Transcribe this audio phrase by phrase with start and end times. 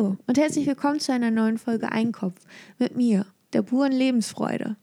[0.00, 2.46] Hallo und herzlich willkommen zu einer neuen Folge Einkopf
[2.78, 4.78] mit mir, der puren Lebensfreude.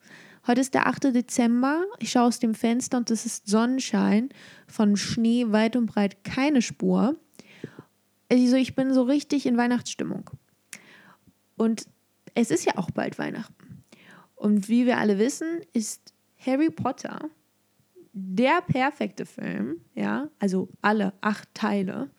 [0.46, 1.06] Heute ist der 8.
[1.06, 1.86] Dezember.
[1.98, 4.30] Ich schaue aus dem Fenster und es ist Sonnenschein.
[4.68, 7.16] Von Schnee weit und breit keine Spur.
[8.32, 10.30] Also ich bin so richtig in Weihnachtsstimmung.
[11.56, 11.88] Und
[12.36, 13.84] es ist ja auch bald Weihnachten.
[14.36, 16.14] Und wie wir alle wissen, ist
[16.46, 17.28] Harry Potter
[18.14, 22.12] der perfekte Film, ja, also alle acht Teile,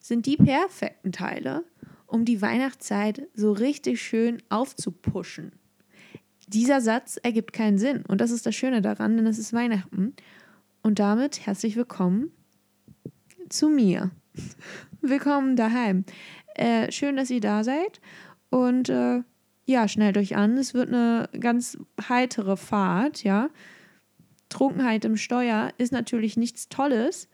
[0.00, 1.64] sind die perfekten Teile,
[2.12, 5.52] um die Weihnachtszeit so richtig schön aufzupuschen.
[6.46, 10.14] Dieser Satz ergibt keinen Sinn und das ist das Schöne daran, denn es ist Weihnachten.
[10.82, 12.30] Und damit herzlich willkommen
[13.48, 14.10] zu mir.
[15.00, 16.04] willkommen daheim.
[16.54, 18.02] Äh, schön, dass ihr da seid
[18.50, 19.22] und äh,
[19.64, 20.58] ja, schnellt euch an.
[20.58, 23.48] Es wird eine ganz heitere Fahrt, ja.
[24.50, 27.30] Trunkenheit im Steuer ist natürlich nichts Tolles,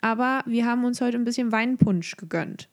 [0.00, 2.68] aber wir haben uns heute ein bisschen Weinpunsch gegönnt.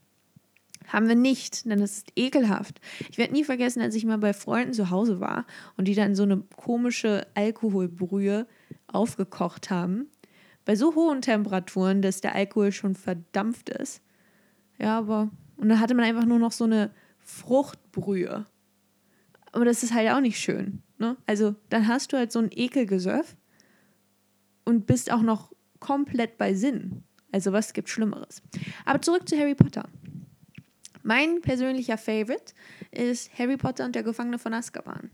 [0.90, 2.82] Haben wir nicht, denn es ist ekelhaft.
[3.10, 5.46] Ich werde nie vergessen, als ich mal bei Freunden zu Hause war
[5.78, 8.48] und die dann so eine komische Alkoholbrühe
[8.88, 10.08] aufgekocht haben.
[10.66, 14.02] Bei so hohen Temperaturen, dass der Alkohol schon verdampft ist.
[14.80, 15.30] Ja, aber.
[15.58, 18.46] Und dann hatte man einfach nur noch so eine Fruchtbrühe.
[19.52, 20.82] Aber das ist halt auch nicht schön.
[20.98, 21.18] Ne?
[21.26, 23.36] Also, dann hast du halt so ein Ekelgesöff
[24.64, 27.04] und bist auch noch komplett bei Sinn.
[27.32, 28.42] Also was gibt Schlimmeres?
[28.86, 29.88] Aber zurück zu Harry Potter.
[31.04, 32.54] Mein persönlicher Favorite
[32.92, 35.10] ist Harry Potter und der Gefangene von Azkaban.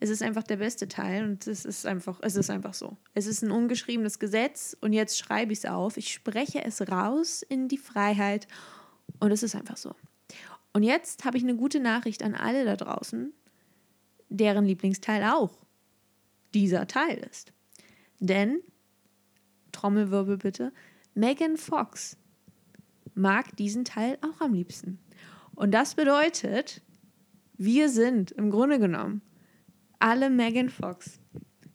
[0.00, 2.96] Es ist einfach der beste Teil und es ist einfach, es ist einfach so.
[3.14, 5.96] Es ist ein ungeschriebenes Gesetz und jetzt schreibe ich es auf.
[5.96, 8.46] Ich spreche es raus in die Freiheit
[9.18, 9.94] und es ist einfach so.
[10.72, 13.32] Und jetzt habe ich eine gute Nachricht an alle da draußen,
[14.28, 15.58] deren Lieblingsteil auch
[16.54, 17.52] dieser Teil ist.
[18.20, 18.60] Denn
[19.72, 20.72] Trommelwirbel bitte,
[21.14, 22.16] Megan Fox
[23.14, 24.98] mag diesen Teil auch am liebsten.
[25.58, 26.82] Und das bedeutet,
[27.56, 29.22] wir sind im Grunde genommen
[29.98, 31.18] alle Megan Fox.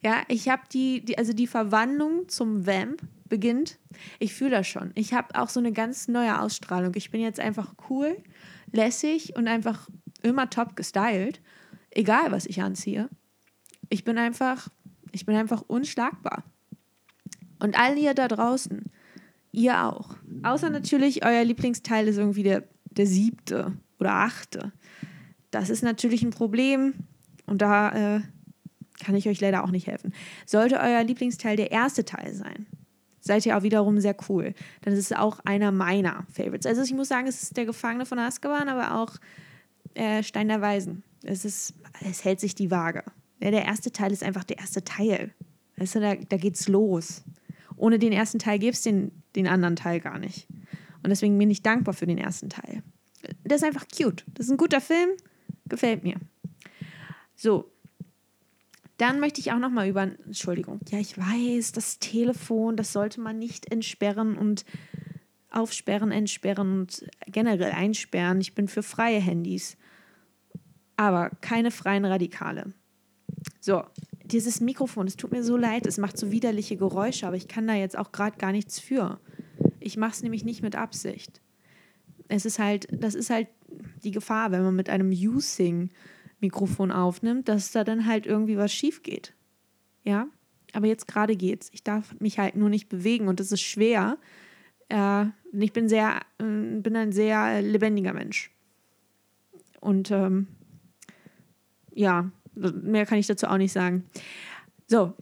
[0.02, 3.80] Ja, ich habe die, die, also die Verwandlung zum Vamp beginnt.
[4.20, 4.92] Ich fühle das schon.
[4.96, 6.94] Ich habe auch so eine ganz neue Ausstrahlung.
[6.96, 8.16] Ich bin jetzt einfach cool,
[8.72, 9.90] lässig und einfach
[10.22, 11.42] immer top gestylt.
[11.92, 13.10] Egal, was ich anziehe.
[13.90, 14.70] Ich bin einfach,
[15.12, 16.46] ich bin einfach unschlagbar.
[17.60, 18.86] Und all ihr da draußen,
[19.52, 20.16] ihr auch.
[20.44, 22.64] Außer natürlich, euer Lieblingsteil ist irgendwie der,
[22.98, 24.72] der siebte oder achte.
[25.52, 26.94] Das ist natürlich ein Problem
[27.46, 28.22] und da äh,
[29.04, 30.14] kann ich euch leider auch nicht helfen.
[30.46, 32.66] Sollte euer Lieblingsteil der erste Teil sein,
[33.20, 34.54] seid ihr auch wiederum sehr cool.
[34.82, 36.66] Dann ist es auch einer meiner Favorites.
[36.66, 39.16] Also ich muss sagen, es ist der Gefangene von Azkaban, aber auch
[39.94, 41.04] äh, Stein der Weisen.
[41.24, 43.04] Es, ist, es hält sich die Waage.
[43.40, 45.32] Ja, der erste Teil ist einfach der erste Teil.
[45.78, 47.24] Weißt du, da, da geht's los
[47.78, 50.48] ohne den ersten Teil gäbe es den, den anderen Teil gar nicht.
[51.04, 52.82] Und deswegen bin ich dankbar für den ersten Teil.
[53.46, 54.26] Der ist einfach cute.
[54.34, 55.10] Das ist ein guter Film.
[55.68, 56.16] Gefällt mir.
[57.36, 57.70] So.
[58.98, 63.20] Dann möchte ich auch noch mal über, Entschuldigung, ja, ich weiß, das Telefon, das sollte
[63.20, 64.66] man nicht entsperren und
[65.50, 68.40] aufsperren, entsperren und generell einsperren.
[68.40, 69.78] Ich bin für freie Handys,
[70.96, 72.74] aber keine freien Radikale.
[73.60, 73.84] So,
[74.24, 77.68] dieses Mikrofon, es tut mir so leid, es macht so widerliche Geräusche, aber ich kann
[77.68, 79.20] da jetzt auch gerade gar nichts für.
[79.84, 81.42] Ich mache es nämlich nicht mit Absicht.
[82.28, 83.48] Es ist halt, das ist halt
[84.04, 89.04] die Gefahr, wenn man mit einem Using-Mikrofon aufnimmt, dass da dann halt irgendwie was schief
[89.04, 89.34] geht.
[90.04, 90.28] Ja,
[90.74, 91.70] aber jetzt gerade geht's.
[91.74, 94.18] Ich darf mich halt nur nicht bewegen und das ist schwer.
[94.90, 96.44] Äh, ich bin sehr, äh,
[96.80, 98.52] bin ein sehr lebendiger Mensch.
[99.80, 100.48] Und ähm,
[101.94, 104.06] ja, mehr kann ich dazu auch nicht sagen.
[104.88, 105.14] So,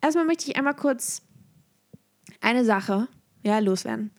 [0.00, 1.22] erstmal möchte ich einmal kurz
[2.40, 3.08] eine Sache
[3.42, 4.10] ja, loswerden.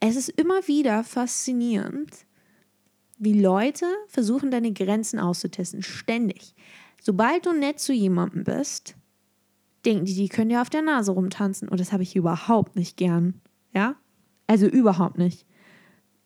[0.00, 2.10] Es ist immer wieder faszinierend,
[3.18, 5.82] wie Leute versuchen, deine Grenzen auszutesten.
[5.82, 6.54] Ständig.
[7.00, 8.96] Sobald du nett zu jemandem bist,
[9.84, 11.68] denken die, die können ja auf der Nase rumtanzen.
[11.68, 13.40] Und das habe ich überhaupt nicht gern.
[13.72, 13.96] Ja?
[14.46, 15.46] Also überhaupt nicht.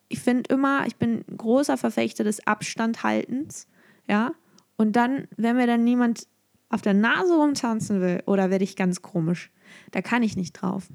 [0.08, 3.66] Ich finde immer, ich bin großer Verfechter des Abstandhaltens.
[4.08, 4.32] Ja?
[4.76, 6.28] Und dann, wenn mir dann niemand
[6.68, 9.50] auf der Nase rumtanzen will, oder werde ich ganz komisch.
[9.92, 10.88] Da kann ich nicht drauf.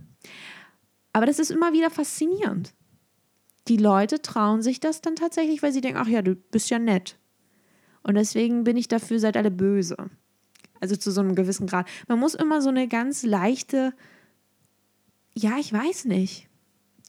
[1.14, 2.74] Aber das ist immer wieder faszinierend.
[3.68, 6.80] Die Leute trauen sich das dann tatsächlich, weil sie denken, ach ja, du bist ja
[6.80, 7.18] nett.
[8.04, 9.98] Und deswegen bin ich dafür, seid alle böse.
[10.80, 11.88] Also zu so einem gewissen Grad.
[12.08, 13.94] Man muss immer so eine ganz leichte,
[15.36, 16.48] ja, ich weiß nicht.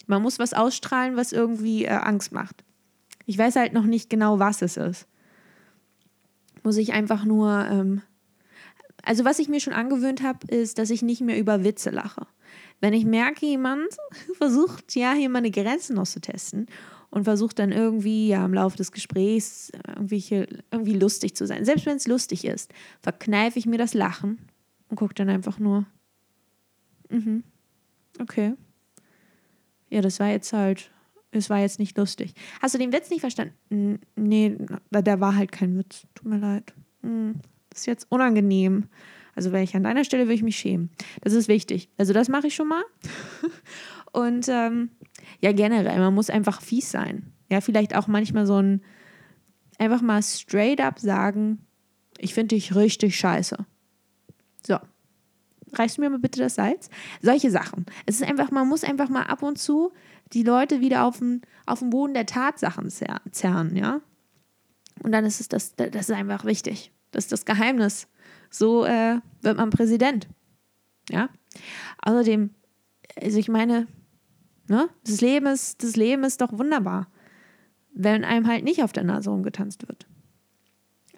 [0.06, 2.64] Man muss was ausstrahlen, was irgendwie äh, Angst macht.
[3.24, 5.06] Ich weiß halt noch nicht genau, was es ist
[6.62, 7.66] muss ich einfach nur.
[7.70, 8.02] Ähm,
[9.02, 12.26] also, was ich mir schon angewöhnt habe, ist, dass ich nicht mehr über Witze lache.
[12.80, 13.88] Wenn ich merke, jemand
[14.38, 16.66] versucht ja hier meine Grenzen auszutesten
[17.10, 21.64] und versuche dann irgendwie ja im Laufe des Gesprächs irgendwie, irgendwie lustig zu sein.
[21.64, 24.38] Selbst wenn es lustig ist, verkneife ich mir das Lachen
[24.88, 25.86] und gucke dann einfach nur.
[27.10, 27.44] Mhm.
[28.18, 28.54] Okay.
[29.90, 30.90] Ja, das war jetzt halt,
[31.32, 32.34] es war jetzt nicht lustig.
[32.62, 34.00] Hast du den Witz nicht verstanden?
[34.16, 34.56] Nee,
[34.90, 36.06] der war halt kein Witz.
[36.14, 36.72] Tut mir leid.
[37.02, 37.34] Hm,
[37.68, 38.88] das ist jetzt unangenehm.
[39.34, 40.90] Also wäre ich an deiner Stelle, würde ich mich schämen.
[41.22, 41.88] Das ist wichtig.
[41.96, 42.82] Also das mache ich schon mal.
[44.12, 44.90] Und ähm,
[45.40, 47.32] ja, generell, man muss einfach fies sein.
[47.50, 48.82] Ja, vielleicht auch manchmal so ein,
[49.78, 51.64] einfach mal straight up sagen,
[52.18, 53.56] ich finde dich richtig scheiße.
[54.66, 54.78] So.
[55.74, 56.90] Reichst du mir mal bitte das Salz?
[57.22, 57.86] Solche Sachen.
[58.04, 59.92] Es ist einfach, man muss einfach mal ab und zu
[60.32, 64.00] die Leute wieder auf den, auf den Boden der Tatsachen zerren, ja.
[65.02, 66.92] Und dann ist es das, das ist einfach wichtig.
[67.10, 68.08] Das ist das Geheimnis.
[68.52, 70.28] So äh, wird man Präsident.
[71.10, 71.28] Ja.
[72.02, 72.50] Außerdem,
[73.20, 73.88] also ich meine,
[74.72, 74.88] Ne?
[75.04, 77.08] Das, Leben ist, das Leben ist doch wunderbar,
[77.92, 80.06] wenn einem halt nicht auf der Nase rumgetanzt wird.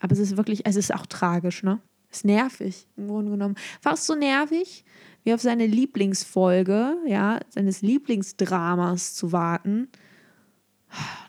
[0.01, 1.81] Aber es ist wirklich, es ist auch tragisch, ne?
[2.11, 3.57] Es ist nervig, im Grunde genommen.
[3.81, 4.85] Fast so nervig,
[5.25, 9.89] wie auf seine Lieblingsfolge, ja, seines Lieblingsdramas zu warten.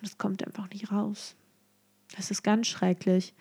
[0.01, 1.35] Das kommt einfach nicht raus.
[2.15, 3.33] Das ist ganz schrecklich.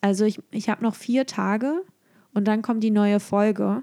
[0.00, 1.82] Also ich, ich habe noch vier Tage
[2.34, 3.82] und dann kommt die neue Folge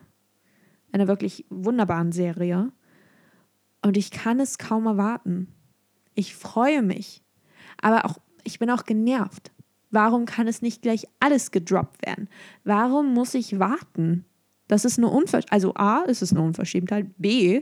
[0.92, 2.72] einer wirklich wunderbaren Serie.
[3.82, 5.54] Und ich kann es kaum erwarten.
[6.16, 7.24] Ich freue mich.
[7.82, 9.52] Aber auch, ich bin auch genervt.
[9.92, 12.30] Warum kann es nicht gleich alles gedroppt werden?
[12.64, 14.26] Warum muss ich warten?
[14.68, 15.52] Das ist eine Unverschämtheit.
[15.52, 17.08] Also A, ist es eine Unverschämtheit.
[17.18, 17.62] B,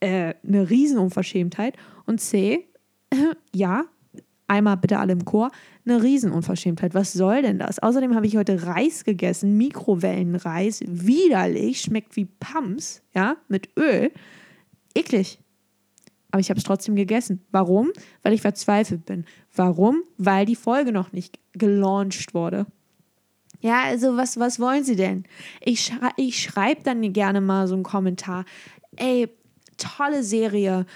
[0.00, 1.76] äh, eine Riesenunverschämtheit.
[2.06, 2.68] Und C,
[3.54, 3.84] ja,
[4.48, 5.50] einmal bitte alle im Chor,
[5.86, 6.94] eine Riesenunverschämtheit.
[6.94, 7.78] Was soll denn das?
[7.78, 14.10] Außerdem habe ich heute Reis gegessen, Mikrowellenreis, widerlich, schmeckt wie Pams, ja, mit Öl
[14.98, 15.38] eklig.
[16.30, 17.44] Aber ich habe es trotzdem gegessen.
[17.50, 17.90] Warum?
[18.22, 19.24] Weil ich verzweifelt bin.
[19.54, 20.02] Warum?
[20.18, 22.66] Weil die Folge noch nicht gelauncht wurde.
[23.60, 25.24] Ja, also was, was wollen Sie denn?
[25.60, 28.44] Ich, schrei ich schreibe dann gerne mal so einen Kommentar.
[28.96, 29.28] Ey,
[29.78, 30.86] tolle Serie.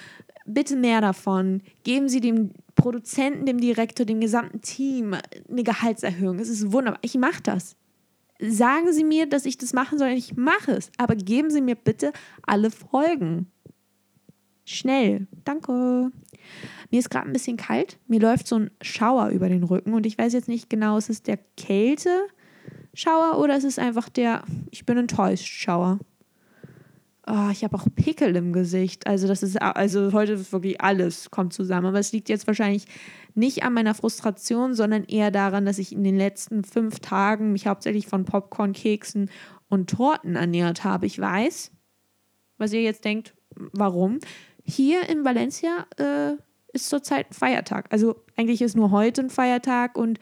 [0.46, 1.62] Bitte mehr davon.
[1.84, 5.14] Geben Sie dem Produzenten, dem Direktor, dem gesamten Team
[5.48, 6.38] eine Gehaltserhöhung.
[6.38, 7.00] Es ist wunderbar.
[7.02, 7.76] Ich mache das.
[8.40, 10.08] Sagen Sie mir, dass ich das machen soll.
[10.08, 10.90] Ich mache es.
[10.98, 12.12] Aber geben Sie mir bitte
[12.42, 13.46] alle Folgen.
[14.64, 15.26] Schnell.
[15.44, 16.10] Danke.
[16.90, 17.98] Mir ist gerade ein bisschen kalt.
[18.06, 21.10] Mir läuft so ein Schauer über den Rücken und ich weiß jetzt nicht genau, ist
[21.10, 25.98] es der Kälte-Schauer oder ist es einfach der Ich bin enttäuscht Schauer?
[27.26, 29.06] Oh, ich habe auch Pickel im Gesicht.
[29.06, 31.86] Also das ist also heute ist wirklich alles kommt zusammen.
[31.86, 32.86] Aber es liegt jetzt wahrscheinlich
[33.34, 37.68] nicht an meiner Frustration, sondern eher daran, dass ich in den letzten fünf Tagen mich
[37.68, 39.30] hauptsächlich von Popcorn, Keksen
[39.68, 41.06] und Torten ernährt habe.
[41.06, 41.70] Ich weiß,
[42.58, 44.18] was ihr jetzt denkt, warum?
[44.64, 46.32] Hier in Valencia äh,
[46.72, 47.86] ist zurzeit ein Feiertag.
[47.90, 50.18] Also eigentlich ist nur heute ein Feiertag und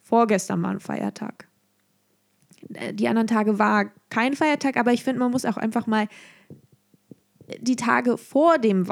[0.00, 1.48] vorgestern war ein Feiertag.
[2.74, 6.08] Äh, die anderen Tage war kein Feiertag, aber ich finde, man muss auch einfach mal
[7.60, 8.86] die Tage vor dem,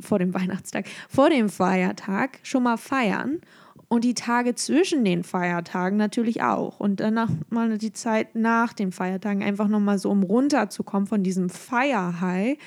[0.00, 3.40] vor dem Weihnachtstag, vor dem Feiertag schon mal feiern
[3.88, 6.78] und die Tage zwischen den Feiertagen natürlich auch.
[6.78, 11.48] Und danach mal die Zeit nach den Feiertagen einfach nochmal so, um runterzukommen von diesem
[11.48, 12.58] Feierhigh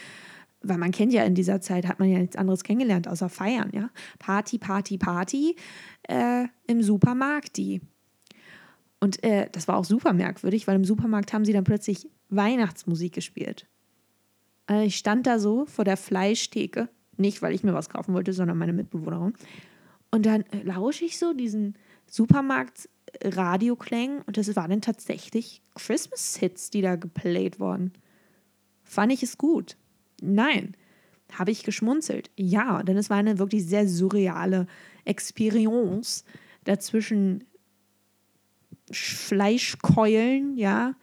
[0.63, 3.71] weil man kennt ja in dieser Zeit, hat man ja nichts anderes kennengelernt, außer feiern,
[3.73, 3.89] ja.
[4.19, 5.55] Party, Party, Party
[6.07, 7.81] äh, im Supermarkt, die.
[9.01, 13.13] Und äh, das war auch super merkwürdig, weil im Supermarkt haben sie dann plötzlich Weihnachtsmusik
[13.13, 13.67] gespielt.
[14.67, 18.31] Also ich stand da so vor der Fleischtheke, nicht weil ich mir was kaufen wollte,
[18.31, 19.33] sondern meine Mitbewohnerin.
[20.11, 21.75] Und dann äh, lausche ich so diesen
[22.07, 27.93] Supermarkt-Radioklängen und das waren dann tatsächlich Christmas-Hits, die da geplayt wurden.
[28.83, 29.77] Fand ich es gut.
[30.21, 30.77] Nein.
[31.31, 32.29] Habe ich geschmunzelt?
[32.37, 34.67] Ja, denn es war eine wirklich sehr surreale
[35.05, 36.23] Experience
[36.65, 37.45] dazwischen
[38.93, 40.95] Fleischkeulen, ja,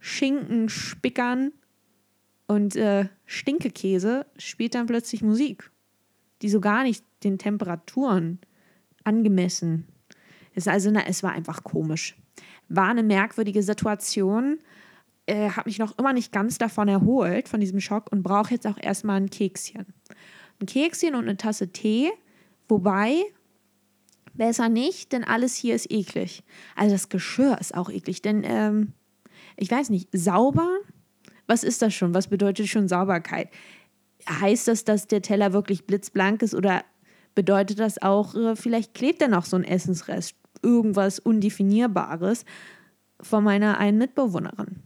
[0.00, 1.52] Schinkenspickern
[2.46, 5.70] und äh, Stinkekäse spielt dann plötzlich Musik,
[6.42, 8.40] die so gar nicht den Temperaturen
[9.04, 9.86] angemessen
[10.54, 10.68] ist.
[10.68, 12.16] Also, na, es war einfach komisch.
[12.68, 14.58] War eine merkwürdige Situation
[15.26, 18.66] äh, habe mich noch immer nicht ganz davon erholt, von diesem Schock und brauche jetzt
[18.66, 19.86] auch erstmal ein Kekschen.
[20.60, 22.10] Ein Kekschen und eine Tasse Tee,
[22.68, 23.22] wobei
[24.34, 26.42] besser nicht, denn alles hier ist eklig.
[26.76, 28.92] Also das Geschirr ist auch eklig, denn ähm,
[29.56, 30.68] ich weiß nicht, sauber,
[31.46, 32.14] was ist das schon?
[32.14, 33.48] Was bedeutet schon Sauberkeit?
[34.28, 36.84] Heißt das, dass der Teller wirklich blitzblank ist oder
[37.34, 42.44] bedeutet das auch, äh, vielleicht klebt da noch so ein Essensrest, irgendwas Undefinierbares
[43.20, 44.82] von meiner einen Mitbewohnerin?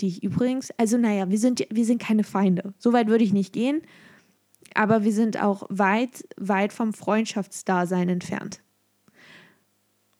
[0.00, 2.74] die ich übrigens, also naja, wir sind, wir sind keine Feinde.
[2.78, 3.82] So weit würde ich nicht gehen.
[4.74, 8.60] Aber wir sind auch weit, weit vom Freundschaftsdasein entfernt.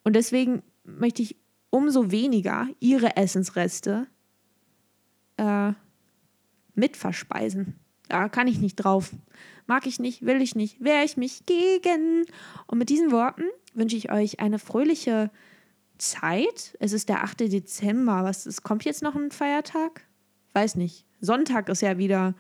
[0.05, 1.37] Und deswegen möchte ich
[1.71, 4.07] umso weniger ihre Essensreste
[5.37, 5.73] äh,
[6.75, 7.79] mitverspeisen.
[8.09, 9.11] Da kann ich nicht drauf.
[9.67, 12.25] Mag ich nicht, will ich nicht, wehre ich mich gegen.
[12.67, 15.31] Und mit diesen Worten wünsche ich euch eine fröhliche
[15.99, 16.77] Zeit.
[16.81, 17.41] Es ist der 8.
[17.41, 18.25] Dezember.
[18.25, 20.07] Was ist, kommt jetzt noch ein Feiertag?
[20.55, 21.05] Weiß nicht.
[21.21, 22.35] Sonntag ist ja wieder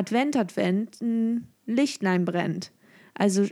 [0.00, 1.00] Advent, Advent.
[1.02, 2.72] Ein Lichtlein brennt.
[3.14, 3.46] Also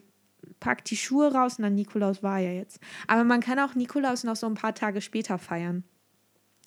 [0.60, 1.58] packt die Schuhe raus.
[1.58, 2.80] Na, Nikolaus war ja jetzt.
[3.06, 5.84] Aber man kann auch Nikolaus noch so ein paar Tage später feiern.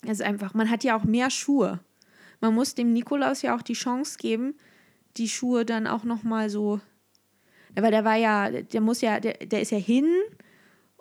[0.04, 1.80] Es ist einfach, man hat ja auch mehr Schuhe.
[2.40, 4.54] Man muss dem Nikolaus ja auch die Chance geben,
[5.16, 6.80] die Schuhe dann auch noch mal so,
[7.74, 10.08] weil der war ja, der muss ja, der, der ist ja hin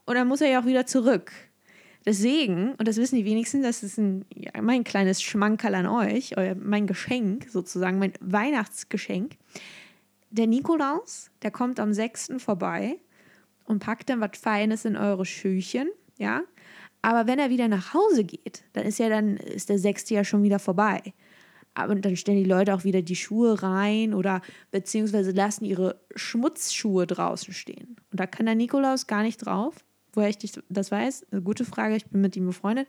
[0.06, 1.32] und dann muss er ja auch wieder zurück.
[2.06, 6.36] Deswegen, und das wissen die wenigsten, das ist ein, ja, mein kleines Schmankerl an euch,
[6.38, 9.38] euer, mein Geschenk sozusagen, mein Weihnachtsgeschenk.
[10.32, 12.34] Der Nikolaus, der kommt am 6.
[12.38, 12.98] vorbei
[13.66, 16.42] und packt dann was Feines in eure Schüchen, ja.
[17.04, 20.10] Aber wenn er wieder nach Hause geht, dann ist ja dann, ist der 6.
[20.10, 21.14] ja schon wieder vorbei.
[21.74, 24.42] Aber dann stellen die Leute auch wieder die Schuhe rein oder
[24.72, 27.96] beziehungsweise lassen ihre Schmutzschuhe draußen stehen.
[28.12, 29.76] Und da kann der Nikolaus gar nicht drauf.
[30.14, 30.38] Woher ich
[30.70, 32.88] das weiß, gute Frage, ich bin mit ihm befreundet.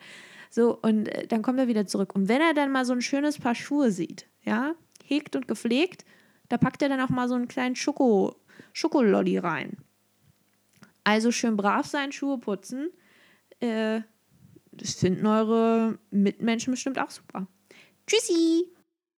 [0.51, 2.15] So, und äh, dann kommt er wieder zurück.
[2.15, 4.75] Und wenn er dann mal so ein schönes Paar Schuhe sieht, ja,
[5.05, 6.05] hegt und gepflegt,
[6.49, 8.37] da packt er dann auch mal so einen kleinen Schoko,
[8.73, 9.79] Schokololli rein.
[11.05, 12.91] Also schön brav sein, Schuhe putzen.
[13.61, 14.03] Äh,
[14.73, 17.47] das finden eure Mitmenschen bestimmt auch super.
[18.07, 18.67] Tschüssi!